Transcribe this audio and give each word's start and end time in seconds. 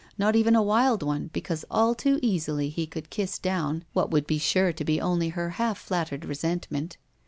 Not 0.17 0.35
even 0.35 0.55
a 0.55 0.63
wild 0.63 1.03
one, 1.03 1.29
because 1.31 1.63
all 1.69 1.93
too 1.93 2.17
easily 2.23 2.69
he 2.69 2.87
could 2.87 3.11
kiss 3.11 3.37
down 3.37 3.83
what 3.93 4.09
would 4.09 4.25
be 4.25 4.39
sure 4.39 4.73
to 4.73 4.83
be 4.83 4.99
only 4.99 5.29
her 5.29 5.51
half 5.61 5.77
flattered 5.77 6.25
resentment. 6.25 6.97